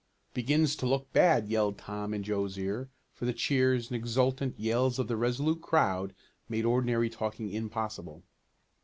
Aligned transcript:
"Begins 0.33 0.75
to 0.77 0.87
look 0.87 1.13
bad!" 1.13 1.47
yelled 1.47 1.77
Tom 1.77 2.11
in 2.11 2.23
Joe's 2.23 2.57
ear, 2.57 2.89
for 3.13 3.25
the 3.25 3.33
cheers 3.35 3.89
and 3.91 3.95
exultant 3.95 4.59
yells 4.59 4.97
of 4.97 5.07
the 5.07 5.15
Resolute 5.15 5.61
crowd 5.61 6.15
made 6.49 6.65
ordinary 6.65 7.07
talking 7.07 7.51
impossible. 7.51 8.23